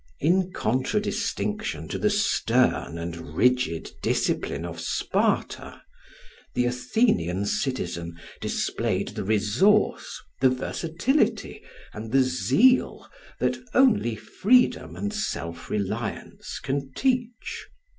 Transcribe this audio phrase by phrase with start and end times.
[0.19, 5.83] In contradistinction to the stern and rigid discipline of Sparta,
[6.55, 11.61] the Athenian citizen displayed the resource, the versatility
[11.93, 13.07] and the zeal
[13.39, 17.67] that only freedom and self reliance can teach.